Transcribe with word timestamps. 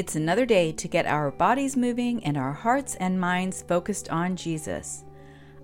It's 0.00 0.16
another 0.16 0.46
day 0.46 0.72
to 0.72 0.88
get 0.88 1.04
our 1.04 1.30
bodies 1.30 1.76
moving 1.76 2.24
and 2.24 2.38
our 2.38 2.54
hearts 2.54 2.94
and 2.94 3.20
minds 3.20 3.60
focused 3.60 4.08
on 4.08 4.34
Jesus. 4.34 5.04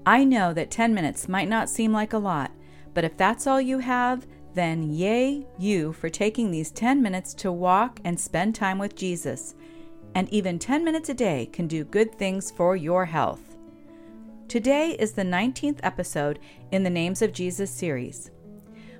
I 0.05 0.25
know 0.25 0.53
that 0.53 0.71
10 0.71 0.93
minutes 0.93 1.27
might 1.27 1.49
not 1.49 1.71
seem 1.71 1.91
like 1.91 2.13
a 2.13 2.19
lot, 2.19 2.51
but 2.93 3.03
if 3.03 3.17
that's 3.17 3.47
all 3.47 3.63
you 3.63 3.79
have, 3.79 4.27
then 4.53 4.93
yay 4.93 5.47
you 5.59 5.95
for 5.95 6.11
taking 6.11 6.51
these 6.51 6.71
10 6.71 7.01
minutes 7.01 7.33
to 7.33 7.51
walk 7.51 7.99
and 8.05 8.21
spend 8.21 8.55
time 8.55 8.79
with 8.79 8.95
Jesus. 8.95 9.55
And 10.15 10.31
even 10.31 10.59
10 10.59 10.85
minutes 10.85 11.09
a 11.09 11.15
day 11.15 11.49
can 11.51 11.67
do 11.67 11.85
good 11.85 12.15
things 12.19 12.51
for 12.51 12.77
your 12.77 13.07
health. 13.07 13.57
Today 14.49 14.91
is 14.99 15.13
the 15.13 15.23
19th 15.23 15.81
episode 15.83 16.41
in 16.73 16.83
the 16.83 16.91
Names 16.91 17.23
of 17.23 17.33
Jesus 17.33 17.71
series. 17.71 18.31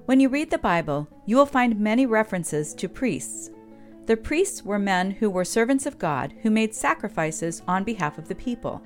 When 0.07 0.19
you 0.19 0.31
read 0.31 0.51
the 0.51 0.57
Bible, 0.57 1.07
you 1.27 1.37
will 1.37 1.45
find 1.45 1.79
many 1.79 2.07
references 2.07 2.73
to 2.73 2.89
priests, 2.89 3.51
the 4.07 4.17
priests 4.17 4.63
were 4.63 4.79
men 4.79 5.11
who 5.11 5.29
were 5.29 5.45
servants 5.45 5.85
of 5.85 5.99
God 5.99 6.33
who 6.43 6.51
made 6.51 6.75
sacrifices 6.75 7.63
on 7.67 7.83
behalf 7.83 8.19
of 8.19 8.29
the 8.29 8.35
people. 8.35 8.81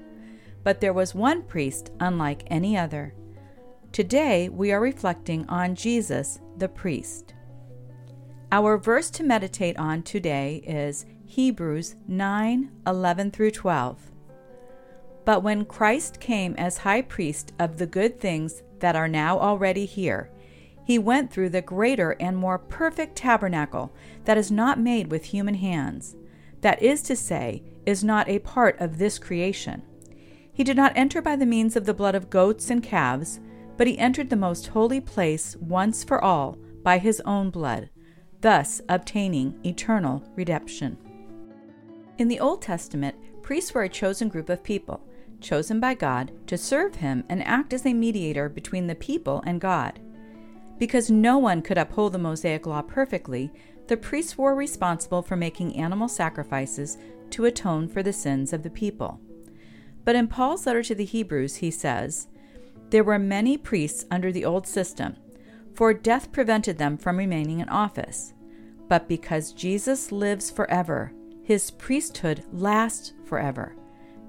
But 0.64 0.80
there 0.80 0.94
was 0.94 1.14
one 1.14 1.42
priest 1.42 1.90
unlike 2.00 2.44
any 2.46 2.76
other. 2.76 3.14
Today 3.92 4.48
we 4.48 4.72
are 4.72 4.80
reflecting 4.80 5.46
on 5.48 5.74
Jesus, 5.74 6.40
the 6.56 6.68
priest. 6.68 7.34
Our 8.52 8.78
verse 8.78 9.10
to 9.10 9.22
meditate 9.22 9.76
on 9.76 10.02
today 10.02 10.62
is 10.66 11.04
Hebrews 11.26 11.96
9 12.08 12.70
11 12.86 13.30
through 13.30 13.50
12. 13.50 14.10
But 15.24 15.42
when 15.42 15.64
Christ 15.66 16.18
came 16.18 16.54
as 16.56 16.78
high 16.78 17.02
priest 17.02 17.52
of 17.58 17.76
the 17.76 17.86
good 17.86 18.18
things 18.18 18.62
that 18.78 18.96
are 18.96 19.06
now 19.06 19.38
already 19.38 19.84
here, 19.84 20.30
he 20.90 20.98
went 20.98 21.30
through 21.30 21.48
the 21.48 21.62
greater 21.62 22.16
and 22.18 22.36
more 22.36 22.58
perfect 22.58 23.14
tabernacle 23.14 23.92
that 24.24 24.36
is 24.36 24.50
not 24.50 24.76
made 24.76 25.08
with 25.08 25.26
human 25.26 25.54
hands, 25.54 26.16
that 26.62 26.82
is 26.82 27.00
to 27.00 27.14
say, 27.14 27.62
is 27.86 28.02
not 28.02 28.28
a 28.28 28.40
part 28.40 28.76
of 28.80 28.98
this 28.98 29.16
creation. 29.16 29.82
He 30.52 30.64
did 30.64 30.76
not 30.76 30.92
enter 30.96 31.22
by 31.22 31.36
the 31.36 31.46
means 31.46 31.76
of 31.76 31.86
the 31.86 31.94
blood 31.94 32.16
of 32.16 32.28
goats 32.28 32.70
and 32.70 32.82
calves, 32.82 33.38
but 33.76 33.86
he 33.86 33.96
entered 33.98 34.30
the 34.30 34.34
most 34.34 34.66
holy 34.66 35.00
place 35.00 35.54
once 35.60 36.02
for 36.02 36.20
all 36.24 36.58
by 36.82 36.98
his 36.98 37.22
own 37.24 37.50
blood, 37.50 37.88
thus 38.40 38.80
obtaining 38.88 39.60
eternal 39.64 40.24
redemption. 40.34 40.98
In 42.18 42.26
the 42.26 42.40
Old 42.40 42.62
Testament, 42.62 43.14
priests 43.42 43.72
were 43.72 43.84
a 43.84 43.88
chosen 43.88 44.28
group 44.28 44.48
of 44.48 44.64
people, 44.64 45.06
chosen 45.40 45.78
by 45.78 45.94
God 45.94 46.32
to 46.48 46.58
serve 46.58 46.96
him 46.96 47.22
and 47.28 47.44
act 47.44 47.72
as 47.72 47.86
a 47.86 47.94
mediator 47.94 48.48
between 48.48 48.88
the 48.88 48.96
people 48.96 49.40
and 49.46 49.60
God. 49.60 50.00
Because 50.80 51.10
no 51.10 51.36
one 51.36 51.60
could 51.60 51.76
uphold 51.76 52.14
the 52.14 52.18
Mosaic 52.18 52.64
law 52.66 52.80
perfectly, 52.80 53.52
the 53.88 53.98
priests 53.98 54.38
were 54.38 54.54
responsible 54.54 55.20
for 55.20 55.36
making 55.36 55.76
animal 55.76 56.08
sacrifices 56.08 56.96
to 57.28 57.44
atone 57.44 57.86
for 57.86 58.02
the 58.02 58.14
sins 58.14 58.54
of 58.54 58.62
the 58.62 58.70
people. 58.70 59.20
But 60.06 60.16
in 60.16 60.26
Paul's 60.26 60.66
letter 60.66 60.82
to 60.84 60.94
the 60.94 61.04
Hebrews, 61.04 61.56
he 61.56 61.70
says, 61.70 62.28
There 62.88 63.04
were 63.04 63.18
many 63.18 63.58
priests 63.58 64.06
under 64.10 64.32
the 64.32 64.46
old 64.46 64.66
system, 64.66 65.16
for 65.74 65.92
death 65.92 66.32
prevented 66.32 66.78
them 66.78 66.96
from 66.96 67.18
remaining 67.18 67.60
in 67.60 67.68
office. 67.68 68.32
But 68.88 69.06
because 69.06 69.52
Jesus 69.52 70.10
lives 70.10 70.50
forever, 70.50 71.12
his 71.42 71.70
priesthood 71.72 72.42
lasts 72.52 73.12
forever. 73.26 73.74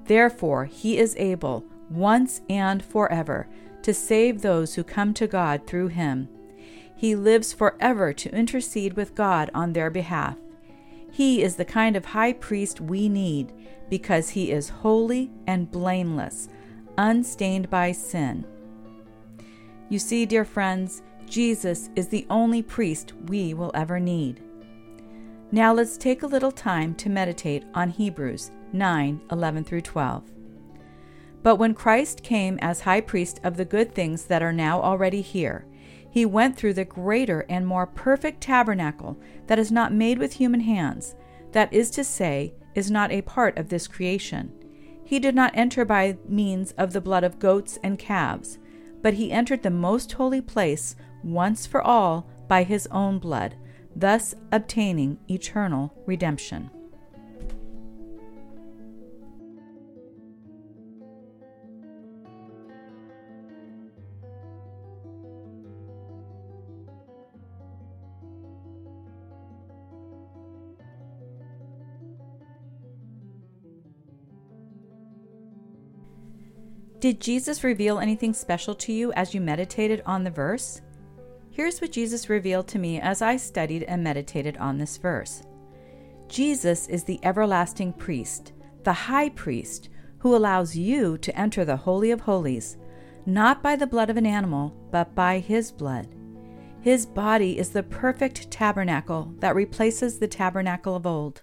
Therefore, 0.04 0.66
he 0.66 0.98
is 0.98 1.16
able, 1.16 1.64
once 1.90 2.42
and 2.50 2.84
forever, 2.84 3.48
to 3.84 3.94
save 3.94 4.42
those 4.42 4.76
who 4.76 4.84
come 4.84 5.14
to 5.14 5.28
God 5.28 5.66
through 5.66 5.88
him 5.88 6.28
he 7.02 7.16
lives 7.16 7.52
forever 7.52 8.14
to 8.14 8.30
intercede 8.30 8.94
with 8.94 9.16
God 9.16 9.50
on 9.56 9.74
their 9.74 9.90
behalf. 9.90 10.38
He 11.12 11.42
is 11.42 11.56
the 11.56 11.66
kind 11.66 11.96
of 11.96 12.06
high 12.06 12.34
priest 12.34 12.80
we 12.80 13.10
need 13.10 13.52
because 13.90 14.30
he 14.30 14.52
is 14.52 14.70
holy 14.70 15.32
and 15.48 15.72
blameless, 15.72 16.48
unstained 17.00 17.72
by 17.72 17.92
sin. 17.92 18.46
You 19.90 19.98
see, 19.98 20.28
dear 20.28 20.46
friends, 20.46 21.02
Jesus 21.26 21.90
is 21.96 22.08
the 22.08 22.28
only 22.30 22.62
priest 22.62 23.14
we 23.26 23.56
will 23.56 23.72
ever 23.74 24.00
need. 24.00 24.40
Now 25.52 25.74
let's 25.74 25.98
take 25.98 26.22
a 26.22 26.28
little 26.28 26.52
time 26.52 26.94
to 26.98 27.10
meditate 27.10 27.64
on 27.74 27.90
Hebrews 27.90 28.52
9 28.74 29.22
11 29.32 29.64
through 29.64 29.82
12. 29.82 30.24
But 31.42 31.56
when 31.56 31.74
Christ 31.74 32.22
came 32.22 32.60
as 32.62 32.82
high 32.82 33.02
priest 33.02 33.40
of 33.44 33.58
the 33.58 33.66
good 33.66 33.96
things 33.96 34.26
that 34.26 34.44
are 34.44 34.54
now 34.54 34.80
already 34.80 35.22
here, 35.22 35.66
he 36.12 36.26
went 36.26 36.58
through 36.58 36.74
the 36.74 36.86
greater 36.86 37.46
and 37.50 37.66
more 37.66 37.88
perfect 37.88 38.42
tabernacle 38.42 39.18
that 39.48 39.58
is 39.58 39.72
not 39.72 39.94
made 39.94 40.20
with 40.20 40.34
human 40.34 40.60
hands, 40.60 41.16
that 41.54 41.74
is 41.74 41.90
to 41.92 42.04
say, 42.04 42.54
is 42.76 42.92
not 42.92 43.12
a 43.12 43.22
part 43.22 43.58
of 43.58 43.70
this 43.70 43.88
creation. 43.88 44.52
He 45.06 45.20
did 45.20 45.34
not 45.34 45.56
enter 45.56 45.86
by 45.86 46.18
means 46.28 46.74
of 46.74 46.92
the 46.92 47.02
blood 47.02 47.24
of 47.24 47.40
goats 47.40 47.80
and 47.82 47.98
calves, 47.98 48.60
but 49.02 49.14
he 49.14 49.32
entered 49.32 49.64
the 49.64 49.70
most 49.70 50.12
holy 50.12 50.42
place 50.42 50.98
once 51.24 51.66
for 51.66 51.82
all 51.82 52.30
by 52.50 52.64
his 52.64 52.88
own 52.88 53.18
blood, 53.18 53.56
thus 53.96 54.36
obtaining 54.52 55.18
eternal 55.30 55.94
redemption. 56.06 56.70
Did 77.02 77.20
Jesus 77.20 77.64
reveal 77.64 77.98
anything 77.98 78.32
special 78.32 78.76
to 78.76 78.94
you 78.94 79.12
as 79.14 79.34
you 79.34 79.42
meditated 79.42 80.04
on 80.06 80.24
the 80.24 80.30
verse? 80.30 80.82
Here's 81.50 81.82
what 81.82 81.92
Jesus 81.92 82.30
revealed 82.30 82.68
to 82.68 82.78
me 82.78 83.02
as 83.02 83.24
I 83.24 83.38
studied 83.38 83.82
and 83.84 84.04
meditated 84.04 84.56
on 84.58 84.78
this 84.78 84.98
verse 84.98 85.42
Jesus 86.28 86.88
is 86.88 87.04
the 87.04 87.20
everlasting 87.24 87.94
priest, 87.94 88.54
the 88.84 88.94
high 88.94 89.30
priest, 89.30 89.90
who 90.20 90.36
allows 90.36 90.76
you 90.76 91.18
to 91.18 91.36
enter 91.36 91.66
the 91.66 91.76
Holy 91.76 92.12
of 92.12 92.22
Holies, 92.22 92.78
not 93.26 93.64
by 93.64 93.76
the 93.76 93.88
blood 93.88 94.12
of 94.12 94.18
an 94.18 94.28
animal, 94.28 94.72
but 94.92 95.16
by 95.16 95.40
his 95.40 95.72
blood. 95.72 96.08
His 96.82 97.08
body 97.08 97.58
is 97.58 97.70
the 97.70 97.82
perfect 97.82 98.52
tabernacle 98.52 99.34
that 99.40 99.56
replaces 99.56 100.20
the 100.20 100.28
tabernacle 100.28 100.96
of 100.96 101.08
old. 101.08 101.42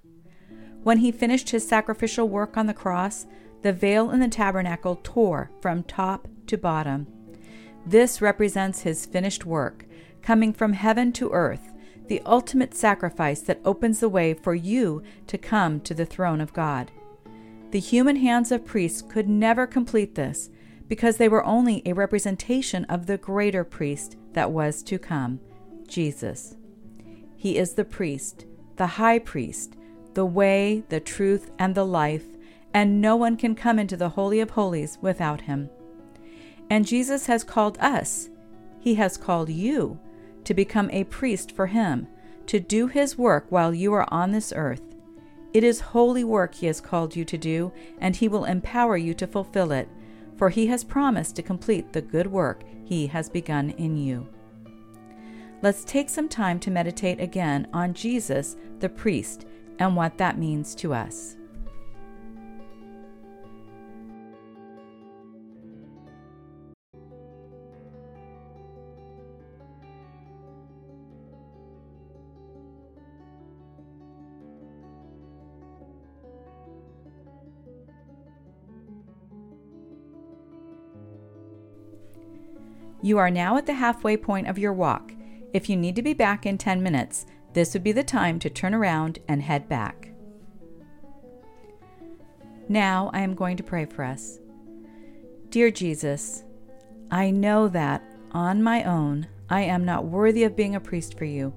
When 0.84 0.98
he 0.98 1.10
finished 1.10 1.50
his 1.50 1.66
sacrificial 1.66 2.28
work 2.28 2.56
on 2.56 2.66
the 2.66 2.74
cross, 2.74 3.26
the 3.62 3.72
veil 3.72 4.10
in 4.10 4.20
the 4.20 4.28
tabernacle 4.28 5.00
tore 5.02 5.50
from 5.60 5.82
top 5.82 6.28
to 6.46 6.56
bottom. 6.56 7.06
This 7.86 8.20
represents 8.20 8.82
his 8.82 9.06
finished 9.06 9.44
work, 9.44 9.86
coming 10.22 10.52
from 10.52 10.74
heaven 10.74 11.12
to 11.12 11.32
earth, 11.32 11.72
the 12.08 12.22
ultimate 12.26 12.74
sacrifice 12.74 13.40
that 13.42 13.60
opens 13.64 14.00
the 14.00 14.08
way 14.08 14.34
for 14.34 14.54
you 14.54 15.02
to 15.26 15.38
come 15.38 15.80
to 15.80 15.94
the 15.94 16.06
throne 16.06 16.40
of 16.40 16.52
God. 16.52 16.90
The 17.70 17.80
human 17.80 18.16
hands 18.16 18.50
of 18.50 18.64
priests 18.64 19.02
could 19.02 19.28
never 19.28 19.66
complete 19.66 20.14
this 20.14 20.50
because 20.88 21.18
they 21.18 21.28
were 21.28 21.44
only 21.44 21.82
a 21.84 21.92
representation 21.92 22.84
of 22.86 23.06
the 23.06 23.18
greater 23.18 23.62
priest 23.62 24.16
that 24.32 24.50
was 24.50 24.82
to 24.84 24.98
come, 24.98 25.38
Jesus. 25.86 26.56
He 27.36 27.58
is 27.58 27.74
the 27.74 27.84
priest, 27.84 28.46
the 28.76 28.86
high 28.86 29.18
priest, 29.18 29.76
the 30.14 30.24
way, 30.24 30.82
the 30.88 31.00
truth, 31.00 31.50
and 31.58 31.74
the 31.74 31.84
life 31.84 32.26
and 32.74 33.00
no 33.00 33.16
one 33.16 33.36
can 33.36 33.54
come 33.54 33.78
into 33.78 33.96
the 33.96 34.10
Holy 34.10 34.40
of 34.40 34.50
Holies 34.50 34.98
without 35.00 35.42
him. 35.42 35.70
And 36.70 36.86
Jesus 36.86 37.26
has 37.26 37.44
called 37.44 37.78
us, 37.78 38.28
He 38.78 38.96
has 38.96 39.16
called 39.16 39.48
you, 39.48 39.98
to 40.44 40.54
become 40.54 40.90
a 40.90 41.04
priest 41.04 41.52
for 41.52 41.66
Him, 41.66 42.06
to 42.46 42.60
do 42.60 42.86
His 42.86 43.16
work 43.16 43.46
while 43.48 43.74
you 43.74 43.92
are 43.94 44.06
on 44.12 44.32
this 44.32 44.52
earth. 44.54 44.82
It 45.54 45.64
is 45.64 45.80
holy 45.80 46.24
work 46.24 46.54
He 46.54 46.66
has 46.66 46.80
called 46.80 47.16
you 47.16 47.24
to 47.24 47.38
do, 47.38 47.72
and 47.98 48.14
He 48.14 48.28
will 48.28 48.44
empower 48.44 48.96
you 48.96 49.14
to 49.14 49.26
fulfill 49.26 49.72
it, 49.72 49.88
for 50.36 50.50
He 50.50 50.66
has 50.66 50.84
promised 50.84 51.36
to 51.36 51.42
complete 51.42 51.92
the 51.92 52.02
good 52.02 52.26
work 52.26 52.62
He 52.84 53.06
has 53.06 53.30
begun 53.30 53.70
in 53.70 53.96
you. 53.96 54.28
Let's 55.62 55.84
take 55.84 56.08
some 56.08 56.28
time 56.28 56.60
to 56.60 56.70
meditate 56.70 57.18
again 57.18 57.66
on 57.72 57.94
Jesus, 57.94 58.56
the 58.78 58.88
priest, 58.88 59.46
and 59.78 59.96
what 59.96 60.18
that 60.18 60.38
means 60.38 60.74
to 60.76 60.92
us. 60.92 61.37
You 83.00 83.18
are 83.18 83.30
now 83.30 83.56
at 83.56 83.66
the 83.66 83.74
halfway 83.74 84.16
point 84.16 84.48
of 84.48 84.58
your 84.58 84.72
walk. 84.72 85.12
If 85.52 85.68
you 85.68 85.76
need 85.76 85.96
to 85.96 86.02
be 86.02 86.14
back 86.14 86.46
in 86.46 86.58
10 86.58 86.82
minutes, 86.82 87.26
this 87.52 87.72
would 87.72 87.84
be 87.84 87.92
the 87.92 88.04
time 88.04 88.38
to 88.40 88.50
turn 88.50 88.74
around 88.74 89.20
and 89.28 89.42
head 89.42 89.68
back. 89.68 90.10
Now 92.68 93.10
I 93.14 93.20
am 93.20 93.34
going 93.34 93.56
to 93.56 93.62
pray 93.62 93.86
for 93.86 94.04
us. 94.04 94.40
Dear 95.48 95.70
Jesus, 95.70 96.44
I 97.10 97.30
know 97.30 97.68
that 97.68 98.02
on 98.32 98.62
my 98.62 98.84
own 98.84 99.28
I 99.48 99.62
am 99.62 99.84
not 99.84 100.04
worthy 100.04 100.44
of 100.44 100.56
being 100.56 100.74
a 100.74 100.80
priest 100.80 101.16
for 101.16 101.24
you, 101.24 101.54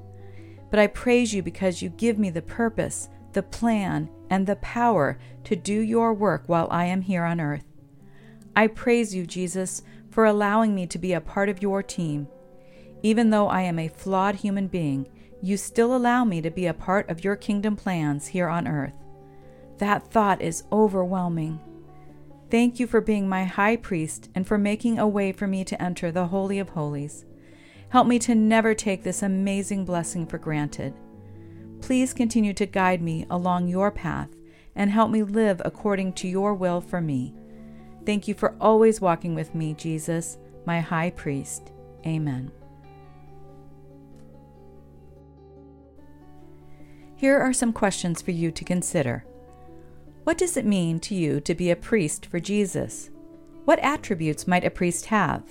but 0.70 0.80
I 0.80 0.88
praise 0.88 1.34
you 1.34 1.44
because 1.44 1.82
you 1.82 1.90
give 1.90 2.18
me 2.18 2.30
the 2.30 2.42
purpose, 2.42 3.10
the 3.34 3.44
plan, 3.44 4.10
and 4.30 4.48
the 4.48 4.56
power 4.58 5.20
to 5.44 5.56
do 5.58 5.74
your 5.74 6.14
work 6.14 6.44
while 6.46 6.68
I 6.72 6.86
am 6.86 7.02
here 7.02 7.26
on 7.26 7.42
earth. 7.42 7.66
I 8.56 8.68
praise 8.68 9.14
you, 9.14 9.26
Jesus, 9.26 9.82
for 10.12 10.26
allowing 10.26 10.76
me 10.76 10.86
to 10.88 11.00
be 11.00 11.14
a 11.14 11.22
part 11.22 11.50
of 11.50 11.62
your 11.62 11.82
team. 11.82 12.28
Even 13.02 13.30
though 13.30 13.48
I 13.48 13.62
am 13.62 13.80
a 13.80 13.88
flawed 13.88 14.36
human 14.36 14.68
being, 14.68 15.08
you 15.42 15.58
still 15.58 15.96
allow 15.96 16.24
me 16.24 16.42
to 16.42 16.52
be 16.52 16.68
a 16.68 16.74
part 16.74 17.10
of 17.10 17.24
your 17.24 17.36
kingdom 17.36 17.76
plans 17.76 18.28
here 18.28 18.48
on 18.48 18.68
earth. 18.68 18.94
That 19.80 20.12
thought 20.12 20.42
is 20.42 20.66
overwhelming. 20.72 21.60
Thank 22.52 22.80
you 22.80 22.86
for 22.86 23.02
being 23.02 23.28
my 23.28 23.46
high 23.46 23.78
priest 23.78 24.30
and 24.36 24.46
for 24.46 24.58
making 24.58 25.00
a 25.00 25.08
way 25.08 25.32
for 25.32 25.48
me 25.48 25.64
to 25.64 25.82
enter 25.82 26.12
the 26.12 26.28
Holy 26.28 26.60
of 26.60 26.70
Holies. 26.70 27.26
Help 27.90 28.08
me 28.08 28.20
to 28.20 28.36
never 28.36 28.76
take 28.76 29.04
this 29.04 29.24
amazing 29.24 29.86
blessing 29.86 30.28
for 30.28 30.38
granted. 30.38 30.94
Please 31.82 32.14
continue 32.14 32.54
to 32.54 32.66
guide 32.66 33.02
me 33.02 33.26
along 33.30 33.68
your 33.68 33.90
path 33.90 34.30
and 34.76 34.92
help 34.92 35.10
me 35.10 35.24
live 35.24 35.62
according 35.66 36.14
to 36.14 36.28
your 36.28 36.54
will 36.54 36.82
for 36.82 37.02
me. 37.02 37.34
Thank 38.06 38.28
you 38.28 38.34
for 38.34 38.56
always 38.60 39.00
walking 39.02 39.36
with 39.36 39.54
me, 39.54 39.74
Jesus, 39.74 40.38
my 40.66 40.80
high 40.80 41.12
priest. 41.12 41.72
Amen. 42.06 42.52
Here 47.16 47.40
are 47.40 47.54
some 47.54 47.72
questions 47.72 48.22
for 48.22 48.32
you 48.32 48.52
to 48.52 48.66
consider. 48.66 49.24
What 50.24 50.38
does 50.38 50.58
it 50.58 50.66
mean 50.66 51.00
to 51.02 51.16
you 51.16 51.40
to 51.42 51.54
be 51.54 51.70
a 51.70 51.76
priest 51.76 52.26
for 52.26 52.40
Jesus? 52.40 53.12
What 53.66 53.80
attributes 53.80 54.48
might 54.48 54.66
a 54.66 54.72
priest 54.72 55.06
have? 55.08 55.44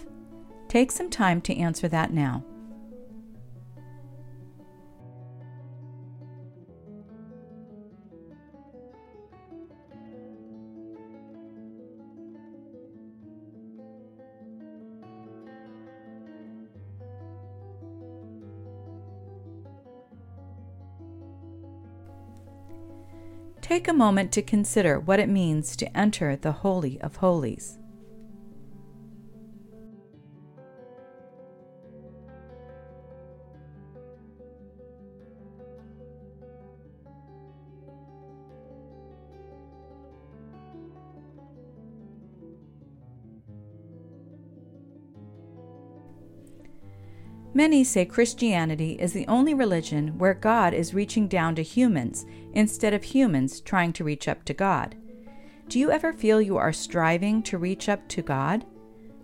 Take 0.69 0.91
some 0.91 1.11
time 1.11 1.41
to 1.43 1.57
answer 1.57 1.87
that 1.89 2.13
now. 2.13 2.45
Take 23.71 23.87
a 23.87 23.93
moment 23.93 24.33
to 24.33 24.43
consider 24.43 24.99
what 24.99 25.21
it 25.21 25.29
means 25.29 25.77
to 25.77 25.97
enter 25.97 26.35
the 26.35 26.51
Holy 26.51 27.01
of 27.01 27.15
Holies. 27.15 27.79
Many 47.53 47.83
say 47.83 48.05
Christianity 48.05 48.93
is 49.01 49.13
the 49.13 49.27
only 49.27 49.55
religion 49.55 50.17
where 50.19 50.35
God 50.35 50.73
is 50.73 50.95
reaching 50.95 51.27
down 51.27 51.57
to 51.57 51.63
humans 51.63 52.25
instead 52.53 52.95
of 52.95 53.03
humans 53.03 53.61
trying 53.61 53.93
to 53.95 54.05
reach 54.05 54.29
up 54.29 54.45
to 54.45 54.55
God. 54.55 54.97
Do 55.69 55.81
you 55.81 55.91
ever 55.91 56.13
feel 56.13 56.41
you 56.41 56.57
are 56.57 56.73
striving 56.73 57.43
to 57.45 57.59
reach 57.59 57.89
up 57.89 58.07
to 58.09 58.23
God? 58.23 58.65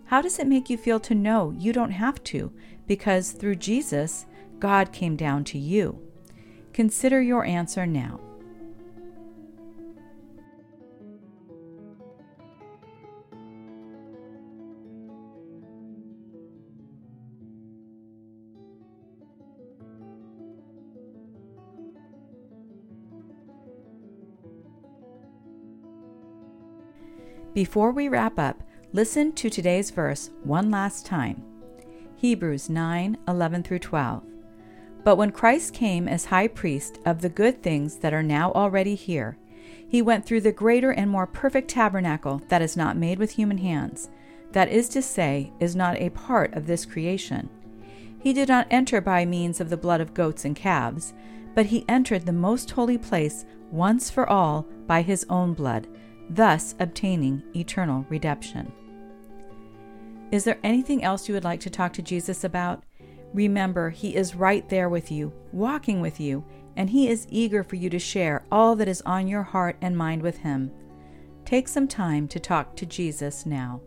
How 0.07 0.21
does 0.21 0.39
it 0.41 0.49
make 0.49 0.69
you 0.69 0.77
feel 0.77 0.99
to 1.01 1.15
know 1.15 1.55
you 1.57 1.73
don't 1.73 1.93
have 1.93 2.23
to 2.25 2.53
because 2.87 3.31
through 3.31 3.57
Jesus, 3.57 4.27
God 4.59 4.93
came 4.93 5.17
down 5.17 5.45
to 5.45 5.59
you? 5.59 6.01
Consider 6.73 7.23
your 7.23 7.45
answer 7.45 7.87
now. 7.87 8.21
Before 27.57 27.91
we 27.91 28.09
wrap 28.09 28.39
up, 28.39 28.63
listen 28.93 29.33
to 29.33 29.49
today's 29.49 29.91
verse 29.91 30.29
one 30.45 30.71
last 30.71 31.07
time. 31.07 31.43
Hebrews 32.17 32.69
9 32.69 33.17
11 33.27 33.63
through 33.63 33.79
12. 33.79 34.23
But 35.03 35.17
when 35.17 35.31
Christ 35.31 35.73
came 35.73 36.07
as 36.07 36.27
high 36.27 36.49
priest 36.49 36.99
of 37.07 37.23
the 37.23 37.31
good 37.31 37.63
things 37.63 37.97
that 38.01 38.13
are 38.13 38.23
now 38.23 38.53
already 38.53 38.95
here, 38.95 39.39
he 39.89 40.03
went 40.03 40.27
through 40.27 40.43
the 40.43 40.53
greater 40.53 40.91
and 40.91 41.11
more 41.11 41.27
perfect 41.27 41.71
tabernacle 41.71 42.43
that 42.51 42.61
is 42.61 42.77
not 42.77 42.99
made 42.99 43.19
with 43.19 43.31
human 43.31 43.57
hands, 43.57 44.11
that 44.53 44.69
is 44.69 44.91
to 44.91 45.01
say, 45.01 45.51
is 45.59 45.75
not 45.75 45.97
a 45.97 46.11
part 46.11 46.53
of 46.53 46.67
this 46.67 46.85
creation. 46.85 47.49
He 48.21 48.35
did 48.35 48.51
not 48.51 48.67
enter 48.71 49.01
by 49.01 49.25
means 49.25 49.63
of 49.63 49.71
the 49.71 49.79
blood 49.79 50.03
of 50.03 50.13
goats 50.13 50.45
and 50.45 50.55
calves, 50.55 51.15
but 51.55 51.65
he 51.65 51.87
entered 51.89 52.27
the 52.27 52.33
most 52.33 52.73
holy 52.73 52.99
place 52.99 53.47
once 53.71 54.11
for 54.11 54.29
all 54.29 54.67
by 54.87 55.01
his 55.01 55.25
own 55.31 55.55
blood 55.55 55.89
thus 56.31 56.75
obtaining 56.81 57.43
eternal 57.55 58.05
redemption. 58.09 58.73
Is 60.33 60.45
there 60.45 60.59
anything 60.65 61.05
else 61.05 61.29
you 61.29 61.35
would 61.35 61.45
like 61.45 61.61
to 61.61 61.71
talk 61.71 61.93
to 61.95 62.03
Jesus 62.03 62.43
about? 62.45 62.83
Remember, 63.33 63.91
He 63.91 64.17
is 64.17 64.35
right 64.35 64.69
there 64.69 64.89
with 64.89 65.11
you, 65.11 65.33
walking 65.53 66.01
with 66.01 66.19
you, 66.19 66.45
and 66.77 66.91
He 66.91 67.09
is 67.09 67.27
eager 67.31 67.63
for 67.63 67.77
you 67.77 67.89
to 67.91 67.99
share 67.99 68.45
all 68.51 68.77
that 68.77 68.89
is 68.89 69.03
on 69.03 69.29
your 69.29 69.43
heart 69.43 69.77
and 69.81 69.97
mind 69.97 70.23
with 70.23 70.39
Him. 70.39 70.71
Take 71.45 71.69
some 71.69 71.87
time 71.87 72.27
to 72.29 72.41
talk 72.41 72.75
to 72.77 72.87
Jesus 72.87 73.47
now. 73.47 73.81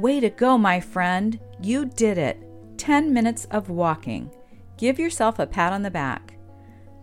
Way 0.00 0.18
to 0.20 0.30
go, 0.30 0.56
my 0.56 0.80
friend! 0.80 1.38
You 1.60 1.84
did 1.84 2.16
it! 2.16 2.42
10 2.78 3.12
minutes 3.12 3.44
of 3.50 3.68
walking. 3.68 4.30
Give 4.78 4.98
yourself 4.98 5.38
a 5.38 5.46
pat 5.46 5.74
on 5.74 5.82
the 5.82 5.90
back. 5.90 6.38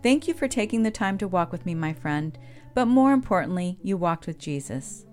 Thank 0.02 0.26
you 0.26 0.34
for 0.34 0.48
taking 0.48 0.82
the 0.82 0.90
time 0.90 1.16
to 1.18 1.28
walk 1.28 1.52
with 1.52 1.64
me, 1.64 1.76
my 1.76 1.92
friend, 1.92 2.36
but 2.74 2.86
more 2.86 3.12
importantly, 3.12 3.78
you 3.84 3.96
walked 3.96 4.26
with 4.26 4.36
Jesus. 4.36 5.06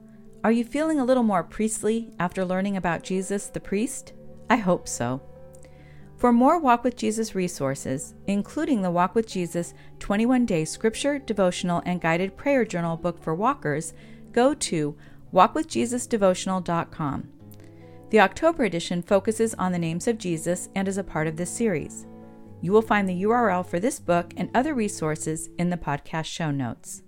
Are 0.44 0.51
you 0.51 0.65
feeling 0.65 1.00
a 1.00 1.06
little 1.06 1.22
more 1.22 1.44
priestly 1.44 2.12
after 2.18 2.44
learning 2.44 2.75
about 2.75 3.04
Jesus 3.04 3.50
the 3.50 3.60
priest? 3.60 4.13
I 4.50 4.56
hope 4.56 4.88
so. 4.88 5.22
For 6.18 6.34
more 6.34 6.58
Walk 6.58 6.84
with 6.84 6.98
Jesus 6.98 7.36
resources, 7.36 8.15
including 8.25 8.82
the 8.82 8.89
Walk 8.89 9.13
with 9.13 9.27
Jesus 9.27 9.75
21 10.00 10.48
Day 10.48 10.65
Scripture, 10.65 11.20
Devotional, 11.20 11.84
and 11.86 12.01
Guided 12.01 12.36
Prayer 12.36 12.65
Journal 12.65 12.98
book 12.98 13.22
for 13.22 13.36
walkers, 13.36 13.94
go 14.32 14.56
to 14.56 14.98
walkwithjesusdevotional.com. 15.32 17.30
The 18.10 18.20
October 18.20 18.64
edition 18.64 19.02
focuses 19.02 19.54
on 19.56 19.72
the 19.72 19.80
names 19.80 20.08
of 20.08 20.18
Jesus 20.18 20.70
and 20.76 20.88
is 20.88 20.98
a 20.98 21.04
part 21.04 21.28
of 21.28 21.38
this 21.38 21.50
series. 21.50 22.06
You 22.62 22.72
will 22.72 22.82
find 22.82 23.10
the 23.10 23.24
URL 23.24 23.66
for 23.66 23.80
this 23.80 24.00
book 24.00 24.34
and 24.38 24.50
other 24.54 24.74
resources 24.74 25.50
in 25.58 25.70
the 25.70 25.78
podcast 25.78 26.26
show 26.26 26.52
notes. 26.52 27.02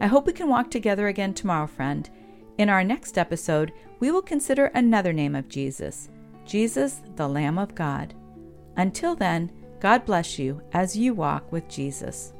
I 0.00 0.08
hope 0.08 0.26
we 0.26 0.32
can 0.32 0.48
walk 0.48 0.70
together 0.70 1.08
again 1.08 1.32
tomorrow, 1.32 1.66
friend. 1.66 2.10
In 2.58 2.68
our 2.68 2.84
next 2.84 3.18
episode, 3.18 3.72
we 4.00 4.10
will 4.10 4.22
consider 4.22 4.66
another 4.66 5.12
name 5.12 5.34
of 5.34 5.48
Jesus 5.48 6.10
Jesus, 6.44 7.02
the 7.16 7.28
Lamb 7.28 7.58
of 7.58 7.74
God. 7.74 8.14
Until 8.76 9.16
then, 9.16 9.50
God 9.80 10.04
bless 10.04 10.38
you 10.38 10.62
as 10.72 10.96
you 10.96 11.12
walk 11.12 11.50
with 11.50 11.68
Jesus. 11.68 12.32